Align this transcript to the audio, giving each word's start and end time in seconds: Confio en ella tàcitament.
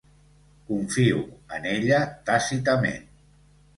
Confio 0.69 1.19
en 1.57 1.69
ella 1.73 1.99
tàcitament. 2.31 3.09